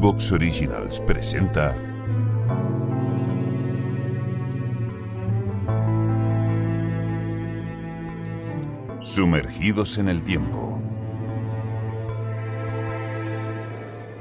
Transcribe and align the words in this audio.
Evox 0.00 0.30
Originals 0.30 1.00
presenta 1.00 1.76
Sumergidos 9.00 9.98
en 9.98 10.08
el 10.08 10.22
tiempo. 10.22 10.80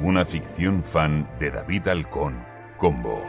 Una 0.02 0.26
ficción 0.26 0.84
fan 0.84 1.30
de 1.40 1.52
David 1.52 1.88
Halcón, 1.90 2.44
Combo. 2.80 3.22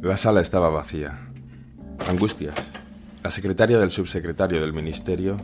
La 0.00 0.16
sala 0.16 0.40
estaba 0.40 0.70
vacía. 0.70 1.28
Angustias, 2.08 2.54
la 3.22 3.30
secretaria 3.30 3.78
del 3.78 3.90
subsecretario 3.90 4.60
del 4.60 4.72
ministerio, 4.72 5.36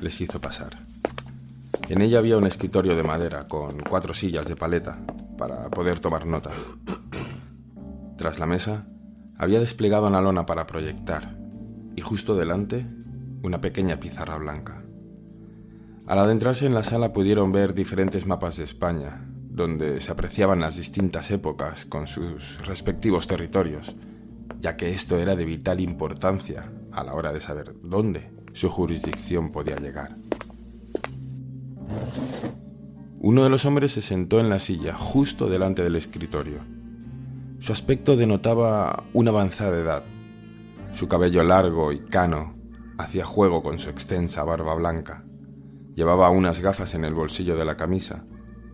les 0.00 0.18
hizo 0.22 0.40
pasar. 0.40 0.78
En 1.90 2.00
ella 2.00 2.18
había 2.20 2.38
un 2.38 2.46
escritorio 2.46 2.96
de 2.96 3.02
madera 3.02 3.46
con 3.48 3.80
cuatro 3.80 4.14
sillas 4.14 4.48
de 4.48 4.56
paleta 4.56 4.98
para 5.36 5.68
poder 5.68 6.00
tomar 6.00 6.26
nota. 6.26 6.50
Tras 8.16 8.38
la 8.38 8.46
mesa, 8.46 8.86
había 9.36 9.60
desplegado 9.60 10.06
una 10.06 10.22
lona 10.22 10.46
para 10.46 10.66
proyectar 10.66 11.36
y 11.94 12.00
justo 12.00 12.34
delante 12.34 12.86
una 13.42 13.60
pequeña 13.60 13.98
pizarra 13.98 14.36
blanca. 14.36 14.82
Al 16.06 16.18
adentrarse 16.18 16.66
en 16.66 16.74
la 16.74 16.82
sala 16.82 17.12
pudieron 17.12 17.52
ver 17.52 17.74
diferentes 17.74 18.26
mapas 18.26 18.56
de 18.56 18.64
España, 18.64 19.26
donde 19.48 20.00
se 20.00 20.10
apreciaban 20.10 20.60
las 20.60 20.76
distintas 20.76 21.30
épocas 21.30 21.84
con 21.84 22.06
sus 22.06 22.58
respectivos 22.66 23.26
territorios, 23.26 23.94
ya 24.60 24.76
que 24.76 24.90
esto 24.90 25.18
era 25.18 25.36
de 25.36 25.44
vital 25.44 25.80
importancia 25.80 26.70
a 26.92 27.04
la 27.04 27.14
hora 27.14 27.32
de 27.32 27.40
saber 27.40 27.74
dónde 27.82 28.30
su 28.52 28.68
jurisdicción 28.68 29.52
podía 29.52 29.76
llegar. 29.76 30.16
Uno 33.20 33.44
de 33.44 33.50
los 33.50 33.64
hombres 33.64 33.92
se 33.92 34.02
sentó 34.02 34.40
en 34.40 34.48
la 34.48 34.58
silla 34.58 34.94
justo 34.94 35.48
delante 35.48 35.82
del 35.82 35.96
escritorio. 35.96 36.60
Su 37.58 37.72
aspecto 37.72 38.16
denotaba 38.16 39.04
una 39.12 39.30
avanzada 39.30 39.78
edad. 39.78 40.02
Su 40.92 41.06
cabello 41.06 41.44
largo 41.44 41.92
y 41.92 42.00
cano 42.00 42.59
hacía 43.00 43.24
juego 43.24 43.62
con 43.62 43.78
su 43.78 43.90
extensa 43.90 44.44
barba 44.44 44.74
blanca. 44.74 45.24
Llevaba 45.94 46.30
unas 46.30 46.60
gafas 46.60 46.94
en 46.94 47.04
el 47.04 47.14
bolsillo 47.14 47.56
de 47.56 47.64
la 47.64 47.76
camisa 47.76 48.24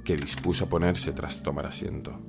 que 0.04 0.16
dispuso 0.16 0.66
a 0.66 0.68
ponerse 0.68 1.12
tras 1.12 1.42
tomar 1.42 1.66
asiento. 1.66 2.20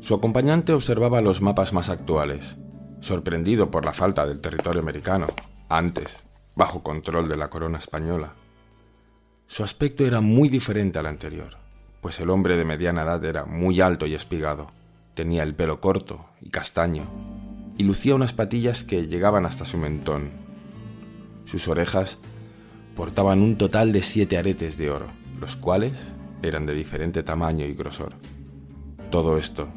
Su 0.00 0.14
acompañante 0.14 0.72
observaba 0.72 1.20
los 1.20 1.40
mapas 1.40 1.72
más 1.72 1.88
actuales, 1.88 2.56
sorprendido 3.00 3.70
por 3.70 3.84
la 3.84 3.92
falta 3.92 4.26
del 4.26 4.40
territorio 4.40 4.80
americano, 4.80 5.26
antes 5.68 6.24
bajo 6.54 6.82
control 6.82 7.28
de 7.28 7.36
la 7.36 7.48
corona 7.48 7.78
española. 7.78 8.34
Su 9.46 9.64
aspecto 9.64 10.04
era 10.04 10.20
muy 10.20 10.48
diferente 10.48 10.98
al 10.98 11.06
anterior, 11.06 11.56
pues 12.00 12.20
el 12.20 12.30
hombre 12.30 12.56
de 12.56 12.64
mediana 12.64 13.02
edad 13.02 13.24
era 13.24 13.44
muy 13.44 13.80
alto 13.80 14.06
y 14.06 14.14
espigado, 14.14 14.68
tenía 15.14 15.42
el 15.42 15.54
pelo 15.54 15.80
corto 15.80 16.26
y 16.40 16.50
castaño, 16.50 17.04
y 17.78 17.84
lucía 17.84 18.14
unas 18.14 18.32
patillas 18.32 18.82
que 18.82 19.06
llegaban 19.06 19.46
hasta 19.46 19.64
su 19.64 19.78
mentón. 19.78 20.30
Sus 21.44 21.68
orejas 21.68 22.18
portaban 22.94 23.40
un 23.40 23.56
total 23.56 23.92
de 23.92 24.02
siete 24.02 24.38
aretes 24.38 24.76
de 24.76 24.90
oro, 24.90 25.06
los 25.40 25.56
cuales 25.56 26.12
eran 26.42 26.66
de 26.66 26.74
diferente 26.74 27.22
tamaño 27.22 27.64
y 27.66 27.74
grosor. 27.74 28.14
Todo 29.10 29.38
esto 29.38 29.68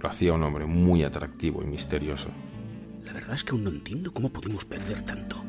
lo 0.00 0.08
hacía 0.08 0.32
un 0.32 0.42
hombre 0.42 0.66
muy 0.66 1.02
atractivo 1.02 1.62
y 1.62 1.66
misterioso. 1.66 2.28
La 3.04 3.12
verdad 3.12 3.34
es 3.34 3.44
que 3.44 3.52
aún 3.52 3.64
no 3.64 3.70
entiendo 3.70 4.12
cómo 4.12 4.30
pudimos 4.30 4.64
perder 4.64 5.02
tanto. 5.02 5.42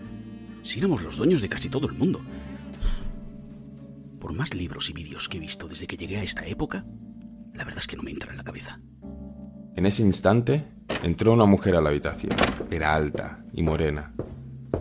Si 0.62 0.80
éramos 0.80 1.02
los 1.02 1.18
dueños 1.18 1.42
de 1.42 1.50
casi 1.50 1.70
todo 1.70 1.88
el 1.88 1.94
mundo. 1.94 2.22
Por 4.20 4.34
más 4.34 4.54
libros 4.54 4.90
y 4.90 4.94
vídeos 4.94 5.30
que 5.30 5.38
he 5.38 5.40
visto 5.40 5.68
desde 5.68 5.88
que 5.88 5.98
llegué 5.98 6.18
a 6.18 6.24
esta 6.24 6.46
época, 6.46 6.86
la 7.54 7.64
verdad 7.64 7.80
es 7.80 7.88
que 7.88 7.96
no 7.96 8.04
me 8.04 8.12
entra 8.12 8.32
en 8.32 8.38
la 8.38 8.44
cabeza. 8.44 8.80
En 9.76 9.86
ese 9.86 10.04
instante 10.04 10.66
entró 11.04 11.34
una 11.34 11.46
mujer 11.46 11.76
a 11.76 11.82
la 11.82 11.90
habitación. 11.90 12.34
Era 12.72 12.94
alta 12.94 13.40
y 13.54 13.64
morena. 13.64 14.14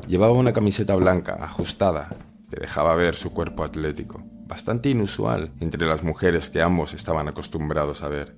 Llevaba 0.06 0.32
una 0.32 0.52
camiseta 0.52 0.94
blanca, 0.96 1.38
ajustada, 1.40 2.10
que 2.50 2.60
dejaba 2.60 2.94
ver 2.94 3.14
su 3.14 3.32
cuerpo 3.32 3.64
atlético, 3.64 4.22
bastante 4.46 4.88
inusual 4.88 5.52
entre 5.60 5.86
las 5.86 6.02
mujeres 6.02 6.48
que 6.48 6.62
ambos 6.62 6.94
estaban 6.94 7.28
acostumbrados 7.28 8.02
a 8.02 8.08
ver. 8.08 8.34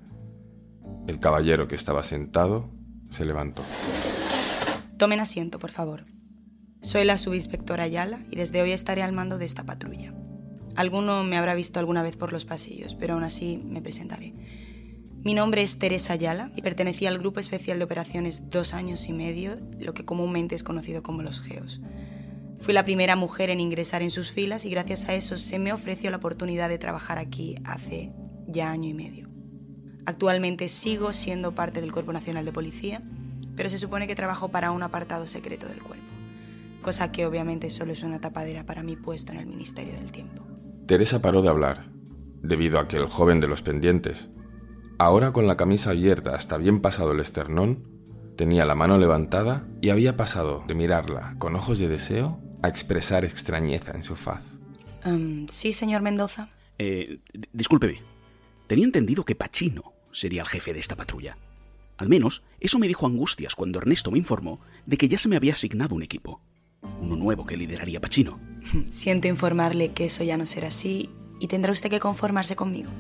El 1.07 1.21
caballero 1.21 1.69
que 1.69 1.77
estaba 1.77 2.03
sentado 2.03 2.69
se 3.09 3.25
levantó. 3.25 3.63
Tomen 4.99 5.21
asiento, 5.21 5.59
por 5.59 5.71
favor. 5.71 6.05
Soy 6.83 7.05
la 7.05 7.17
subinspectora 7.17 7.85
Ayala 7.85 8.21
y 8.31 8.37
desde 8.37 8.63
hoy 8.63 8.73
estaré 8.73 9.03
al 9.03 9.13
mando 9.13 9.39
de 9.39 9.45
esta 9.45 9.65
patrulla. 9.65 10.15
Alguno 10.77 11.25
me 11.25 11.37
habrá 11.37 11.55
visto 11.55 11.79
alguna 11.79 12.03
vez 12.03 12.17
por 12.17 12.33
los 12.33 12.45
pasillos, 12.45 12.95
pero 12.95 13.15
aún 13.15 13.25
así 13.25 13.63
me 13.65 13.83
presentaré. 13.83 14.35
Mi 15.23 15.35
nombre 15.35 15.61
es 15.61 15.79
Teresa 15.79 16.15
Ayala 16.15 16.51
y 16.57 16.63
pertenecía 16.63 17.11
al 17.11 17.19
Grupo 17.19 17.41
Especial 17.41 17.79
de 17.79 17.85
Operaciones 17.85 18.49
dos 18.49 18.73
años 18.73 19.07
y 19.07 19.13
medio, 19.13 19.59
lo 19.79 19.93
que 19.93 20.07
comúnmente 20.07 20.55
es 20.55 20.63
conocido 20.63 21.03
como 21.03 21.21
los 21.21 21.43
GEOS. 21.43 21.83
Fui 22.61 22.73
la 22.73 22.87
primera 22.87 23.17
mujer 23.17 23.51
en 23.51 23.61
ingresar 23.61 24.01
en 24.01 24.11
sus 24.11 24.31
filas 24.31 24.65
y 24.65 24.71
gracias 24.71 25.11
a 25.11 25.15
eso 25.15 25.37
se 25.37 25.59
me 25.59 25.75
ofreció 25.75 26.11
la 26.11 26.17
oportunidad 26.17 26.71
de 26.71 26.79
trabajar 26.79 27.19
aquí 27.19 27.57
hace 27.65 28.15
ya 28.47 28.71
año 28.71 28.89
y 28.89 28.95
medio. 28.95 29.29
Actualmente 30.07 30.69
sigo 30.69 31.13
siendo 31.13 31.55
parte 31.55 31.83
del 31.83 31.93
Cuerpo 31.93 32.15
Nacional 32.15 32.47
de 32.47 32.53
Policía, 32.53 33.03
pero 33.57 33.69
se 33.69 33.77
supone 33.77 34.07
que 34.07 34.15
trabajo 34.15 34.49
para 34.49 34.71
un 34.71 34.83
apartado 34.83 35.27
secreto 35.27 35.69
del 35.69 35.83
cuerpo, 35.83 36.07
cosa 36.81 37.13
que 37.13 37.27
obviamente 37.27 37.69
solo 37.69 37.93
es 37.93 38.03
una 38.03 38.23
tapadera 38.23 38.65
para 38.65 38.83
mi 38.83 38.97
puesto 38.97 39.33
en 39.33 39.39
el 39.39 39.47
Ministerio 39.47 39.93
del 39.93 40.13
Tiempo. 40.13 40.47
Teresa 40.87 41.21
paró 41.21 41.43
de 41.43 41.51
hablar, 41.51 41.91
debido 42.43 42.79
a 42.79 42.89
que 42.89 42.97
el 42.97 43.05
joven 43.05 43.39
de 43.41 43.49
los 43.49 43.61
pendientes, 43.61 44.31
Ahora 45.01 45.33
con 45.33 45.47
la 45.47 45.57
camisa 45.57 45.93
abierta 45.93 46.35
hasta 46.35 46.59
bien 46.59 46.81
pasado 46.81 47.13
el 47.13 47.21
esternón, 47.21 47.89
tenía 48.37 48.67
la 48.67 48.75
mano 48.75 48.99
levantada 48.99 49.67
y 49.81 49.89
había 49.89 50.19
pasado 50.19 50.63
de 50.67 50.75
mirarla 50.75 51.37
con 51.39 51.57
ojos 51.57 51.79
de 51.79 51.89
deseo 51.89 52.39
a 52.63 52.69
expresar 52.69 53.25
extrañeza 53.25 53.93
en 53.95 54.03
su 54.03 54.15
faz. 54.15 54.43
Em, 55.03 55.49
sí, 55.49 55.73
señor 55.73 56.03
Mendoza. 56.03 56.51
Eh, 56.77 57.21
discúlpeme. 57.51 58.03
Tenía 58.67 58.85
entendido 58.85 59.25
que 59.25 59.35
Pachino 59.35 59.95
sería 60.13 60.43
el 60.43 60.49
jefe 60.49 60.75
de 60.75 60.81
esta 60.81 60.97
patrulla. 60.97 61.39
Al 61.97 62.11
menos 62.11 62.43
eso 62.61 62.79
me 62.79 62.87
dijo 62.87 63.07
Angustias 63.07 63.55
cuando 63.55 63.79
Ernesto 63.79 64.11
me 64.11 64.19
informó 64.19 64.61
de 64.85 64.99
que 64.99 65.09
ya 65.09 65.17
se 65.17 65.31
me 65.31 65.37
había 65.37 65.55
asignado 65.55 65.95
un 65.95 66.03
equipo. 66.03 66.43
Uno 67.01 67.17
nuevo 67.17 67.47
que 67.47 67.57
lideraría 67.57 68.03
Pachino. 68.03 68.39
Siento 68.91 69.29
informarle 69.29 69.95
que 69.95 70.05
eso 70.05 70.25
ya 70.25 70.37
no 70.37 70.45
será 70.45 70.69
así 70.69 71.09
y 71.41 71.47
tendrá 71.49 71.73
usted 71.73 71.89
que 71.89 72.01
conformarse 72.01 72.55
conmigo. 72.55 72.91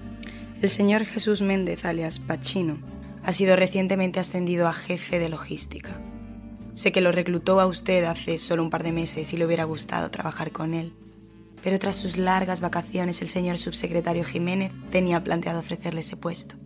El 0.61 0.69
señor 0.69 1.07
Jesús 1.07 1.41
Méndez, 1.41 1.87
alias 1.87 2.19
Pachino, 2.19 2.79
ha 3.23 3.33
sido 3.33 3.57
recientemente 3.57 4.21
ascendido 4.21 4.69
a 4.69 4.75
jefe 4.75 5.19
de 5.19 5.31
logística. 5.31 5.99
Sé 6.75 6.93
que 6.93 7.01
lo 7.01 7.12
reclutó 7.12 7.61
a 7.61 7.67
usted 7.67 8.05
hace 8.05 8.37
solo 8.37 8.62
un 8.62 8.69
par 8.69 8.83
de 8.83 8.93
meses 8.93 9.33
y 9.33 9.39
le 9.39 9.47
hubiera 9.47 9.65
gustado 9.65 10.11
trabajar 10.11 10.53
con 10.53 10.75
él. 10.75 10.93
Pero 11.65 11.79
tras 11.79 11.97
sus 11.97 12.19
largas 12.19 12.61
vacaciones, 12.61 13.23
el 13.23 13.29
señor 13.31 13.57
subsecretario 13.57 14.23
Jiménez 14.23 14.71
tenía 14.91 15.25
planteado 15.25 15.61
ofrecerle 15.61 16.01
ese 16.01 16.19
puesto. 16.19 16.57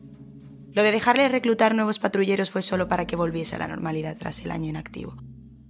Lo 0.72 0.82
de 0.82 0.90
dejarle 0.90 1.28
reclutar 1.28 1.76
nuevos 1.76 2.00
patrulleros 2.00 2.50
fue 2.50 2.62
solo 2.62 2.88
para 2.88 3.06
que 3.06 3.14
volviese 3.14 3.54
a 3.54 3.60
la 3.60 3.68
normalidad 3.68 4.16
tras 4.18 4.44
el 4.44 4.50
año 4.50 4.70
inactivo. 4.70 5.14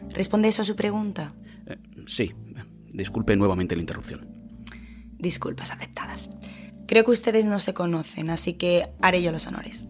¿Responde 0.09 0.49
eso 0.49 0.62
a 0.62 0.65
su 0.65 0.76
pregunta? 0.76 1.35
Eh, 1.67 1.76
sí. 2.06 2.32
Disculpe 2.91 3.37
nuevamente 3.37 3.76
la 3.76 3.82
interrupción. 3.82 4.26
Disculpas 5.19 5.73
aceptadas. 5.73 6.31
Creo 6.87 7.05
que 7.05 7.11
ustedes 7.11 7.47
no 7.47 7.59
se 7.59 7.75
conocen, 7.75 8.31
así 8.31 8.55
que 8.55 8.89
haré 9.01 9.23
yo 9.23 9.33
los 9.33 9.47
honores. 9.47 9.85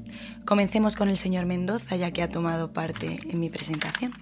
Comencemos 0.45 0.95
con 0.97 1.09
el 1.09 1.17
señor 1.17 1.47
Mendoza, 1.47 1.97
ya 1.97 2.13
que 2.13 2.23
ha 2.23 2.29
tomado 2.29 2.73
parte 2.73 3.21
en 3.29 3.41
mi 3.41 3.51
presentación. 3.51 4.13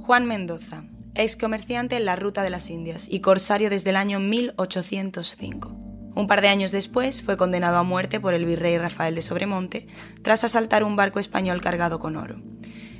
Juan 0.00 0.26
Mendoza, 0.26 0.84
ex 1.14 1.36
comerciante 1.36 1.96
en 1.96 2.04
la 2.04 2.16
Ruta 2.16 2.42
de 2.42 2.50
las 2.50 2.68
Indias 2.68 3.06
y 3.08 3.20
corsario 3.20 3.70
desde 3.70 3.90
el 3.90 3.96
año 3.96 4.20
1805. 4.20 5.68
Un 6.14 6.26
par 6.26 6.42
de 6.42 6.48
años 6.48 6.70
después 6.70 7.22
fue 7.22 7.36
condenado 7.36 7.76
a 7.76 7.82
muerte 7.82 8.20
por 8.20 8.34
el 8.34 8.44
virrey 8.44 8.78
Rafael 8.78 9.14
de 9.14 9.22
Sobremonte 9.22 9.88
tras 10.22 10.44
asaltar 10.44 10.84
un 10.84 10.94
barco 10.94 11.18
español 11.18 11.60
cargado 11.60 11.98
con 11.98 12.16
oro. 12.16 12.40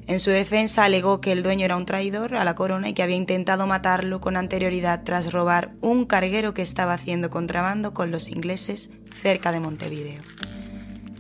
En 0.07 0.21
su 0.21 0.31
defensa 0.31 0.85
alegó 0.85 1.23
que 1.23 1.33
el 1.33 1.43
dueño 1.43 1.65
era 1.65 1.77
un 1.77 1.87
traidor 1.87 2.35
a 2.35 2.45
la 2.45 2.55
corona 2.55 2.91
y 2.91 2.93
que 2.93 3.03
había 3.03 3.17
intentado 3.17 3.67
matarlo 3.67 4.21
con 4.21 4.37
anterioridad 4.37 5.03
tras 5.03 5.33
robar 5.33 5.73
un 5.81 6.05
carguero 6.05 6.53
que 6.53 6.61
estaba 6.61 6.93
haciendo 6.93 7.31
contrabando 7.31 7.95
con 7.95 8.11
los 8.11 8.29
ingleses 8.29 8.91
cerca 9.15 9.51
de 9.51 9.61
Montevideo, 9.61 10.21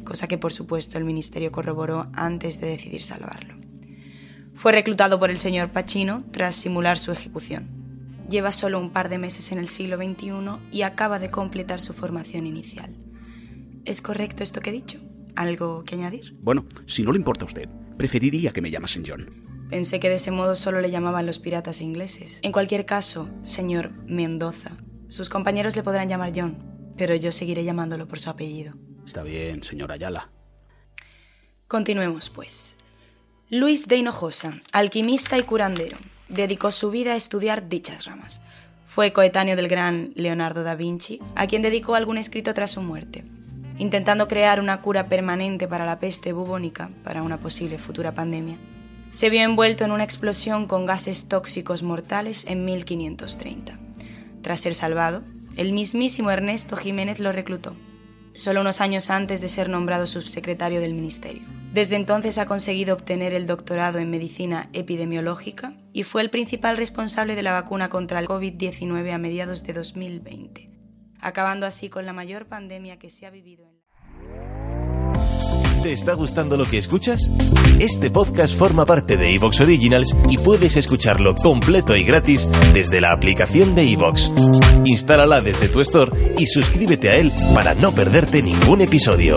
cosa 0.04 0.28
que 0.28 0.36
por 0.36 0.52
supuesto 0.52 0.98
el 0.98 1.04
ministerio 1.04 1.50
corroboró 1.50 2.08
antes 2.12 2.60
de 2.60 2.68
decidir 2.68 3.00
salvarlo. 3.00 3.54
Fue 4.54 4.72
reclutado 4.72 5.18
por 5.18 5.30
el 5.30 5.38
señor 5.38 5.70
Pacino 5.70 6.22
tras 6.30 6.54
simular 6.54 6.98
su 6.98 7.10
ejecución. 7.10 7.68
Lleva 8.28 8.52
solo 8.52 8.78
un 8.78 8.90
par 8.90 9.08
de 9.08 9.18
meses 9.18 9.50
en 9.50 9.58
el 9.58 9.68
siglo 9.68 9.96
XXI 9.96 10.58
y 10.70 10.82
acaba 10.82 11.18
de 11.18 11.30
completar 11.30 11.80
su 11.80 11.94
formación 11.94 12.46
inicial. 12.46 12.94
¿Es 13.86 14.02
correcto 14.02 14.42
esto 14.42 14.60
que 14.60 14.70
he 14.70 14.74
dicho? 14.74 14.98
¿Algo 15.36 15.84
que 15.84 15.94
añadir? 15.94 16.36
Bueno, 16.40 16.66
si 16.86 17.02
no 17.02 17.12
le 17.12 17.18
importa 17.18 17.44
a 17.44 17.46
usted, 17.46 17.68
preferiría 17.96 18.52
que 18.52 18.60
me 18.60 18.70
llamasen 18.70 19.04
John. 19.06 19.44
Pensé 19.70 19.98
que 19.98 20.08
de 20.08 20.16
ese 20.16 20.30
modo 20.30 20.54
solo 20.56 20.80
le 20.80 20.90
llamaban 20.90 21.26
los 21.26 21.38
piratas 21.38 21.80
ingleses. 21.80 22.38
En 22.42 22.52
cualquier 22.52 22.86
caso, 22.86 23.28
señor 23.42 23.92
Mendoza, 24.06 24.72
sus 25.08 25.28
compañeros 25.28 25.74
le 25.76 25.82
podrán 25.82 26.08
llamar 26.08 26.32
John, 26.34 26.92
pero 26.96 27.14
yo 27.14 27.32
seguiré 27.32 27.64
llamándolo 27.64 28.06
por 28.06 28.20
su 28.20 28.30
apellido. 28.30 28.74
Está 29.06 29.22
bien, 29.22 29.62
señor 29.62 29.90
Ayala. 29.90 30.30
Continuemos, 31.66 32.30
pues. 32.30 32.76
Luis 33.50 33.88
de 33.88 33.96
Hinojosa, 33.96 34.60
alquimista 34.72 35.38
y 35.38 35.42
curandero, 35.42 35.96
dedicó 36.28 36.70
su 36.70 36.90
vida 36.90 37.12
a 37.12 37.16
estudiar 37.16 37.68
dichas 37.68 38.04
ramas. 38.04 38.40
Fue 38.86 39.12
coetáneo 39.12 39.56
del 39.56 39.68
gran 39.68 40.12
Leonardo 40.14 40.62
da 40.62 40.76
Vinci, 40.76 41.20
a 41.34 41.46
quien 41.46 41.62
dedicó 41.62 41.94
algún 41.94 42.18
escrito 42.18 42.54
tras 42.54 42.70
su 42.70 42.82
muerte 42.82 43.24
intentando 43.78 44.28
crear 44.28 44.60
una 44.60 44.80
cura 44.80 45.08
permanente 45.08 45.66
para 45.66 45.84
la 45.84 45.98
peste 45.98 46.32
bubónica, 46.32 46.90
para 47.02 47.22
una 47.22 47.38
posible 47.40 47.78
futura 47.78 48.12
pandemia, 48.12 48.56
se 49.10 49.30
vio 49.30 49.42
envuelto 49.42 49.84
en 49.84 49.92
una 49.92 50.04
explosión 50.04 50.66
con 50.66 50.86
gases 50.86 51.28
tóxicos 51.28 51.82
mortales 51.82 52.44
en 52.48 52.64
1530. 52.64 53.78
Tras 54.42 54.60
ser 54.60 54.74
salvado, 54.74 55.22
el 55.56 55.72
mismísimo 55.72 56.30
Ernesto 56.30 56.76
Jiménez 56.76 57.20
lo 57.20 57.30
reclutó, 57.30 57.76
solo 58.32 58.60
unos 58.60 58.80
años 58.80 59.10
antes 59.10 59.40
de 59.40 59.48
ser 59.48 59.68
nombrado 59.68 60.06
subsecretario 60.06 60.80
del 60.80 60.94
Ministerio. 60.94 61.42
Desde 61.72 61.96
entonces 61.96 62.38
ha 62.38 62.46
conseguido 62.46 62.94
obtener 62.94 63.34
el 63.34 63.46
doctorado 63.46 63.98
en 63.98 64.10
medicina 64.10 64.68
epidemiológica 64.72 65.74
y 65.92 66.02
fue 66.02 66.22
el 66.22 66.30
principal 66.30 66.76
responsable 66.76 67.34
de 67.36 67.42
la 67.42 67.52
vacuna 67.52 67.88
contra 67.88 68.20
el 68.20 68.26
COVID-19 68.26 69.12
a 69.12 69.18
mediados 69.18 69.62
de 69.64 69.72
2020 69.72 70.73
acabando 71.24 71.66
así 71.66 71.88
con 71.88 72.06
la 72.06 72.12
mayor 72.12 72.46
pandemia 72.46 72.98
que 72.98 73.10
se 73.10 73.26
ha 73.26 73.30
vivido 73.30 73.64
en 73.66 73.84
¿Te 75.82 75.92
está 75.92 76.14
gustando 76.14 76.56
lo 76.56 76.64
que 76.64 76.78
escuchas? 76.78 77.30
Este 77.78 78.10
podcast 78.10 78.56
forma 78.56 78.86
parte 78.86 79.18
de 79.18 79.34
Evox 79.34 79.60
Originals 79.60 80.16
y 80.30 80.38
puedes 80.38 80.78
escucharlo 80.78 81.34
completo 81.34 81.94
y 81.94 82.04
gratis 82.04 82.48
desde 82.72 83.02
la 83.02 83.12
aplicación 83.12 83.74
de 83.74 83.92
Evox. 83.92 84.32
Instálala 84.86 85.42
desde 85.42 85.68
tu 85.68 85.82
store 85.82 86.34
y 86.38 86.46
suscríbete 86.46 87.10
a 87.10 87.16
él 87.16 87.30
para 87.54 87.74
no 87.74 87.92
perderte 87.92 88.42
ningún 88.42 88.80
episodio. 88.80 89.36